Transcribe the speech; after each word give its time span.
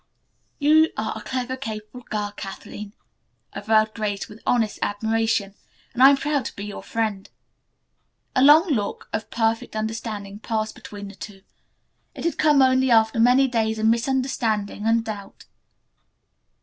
"You 0.57 0.89
are 0.97 1.15
a 1.15 1.21
clever, 1.21 1.55
capable 1.55 2.01
girl, 2.01 2.33
Kathleen," 2.35 2.93
averred 3.53 3.93
Grace, 3.93 4.27
with 4.27 4.41
honest 4.47 4.79
admiration, 4.81 5.53
"and 5.93 6.01
I 6.01 6.09
am 6.09 6.17
proud 6.17 6.45
to 6.45 6.55
be 6.55 6.65
your 6.65 6.81
friend." 6.81 7.29
A 8.35 8.41
long 8.43 8.69
look 8.69 9.09
of 9.13 9.29
perfect 9.29 9.75
understanding 9.75 10.39
passed 10.39 10.73
between 10.73 11.07
the 11.07 11.13
two. 11.13 11.43
It 12.15 12.25
had 12.25 12.39
come 12.39 12.63
only 12.63 12.89
after 12.89 13.19
many 13.19 13.47
days 13.47 13.77
of 13.77 13.85
misunderstanding 13.85 14.87
and 14.87 15.05
doubt. 15.05 15.45